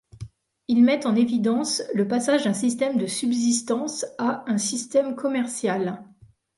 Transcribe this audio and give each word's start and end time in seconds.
Ils 0.67 0.83
mettent 0.83 1.05
en 1.05 1.15
évidence 1.15 1.83
le 1.93 2.07
passage 2.07 2.45
d’un 2.45 2.55
système 2.55 2.97
de 2.97 3.05
subsistance 3.05 4.03
à 4.17 4.43
un 4.47 4.57
système 4.57 5.15
commercial. 5.15 6.03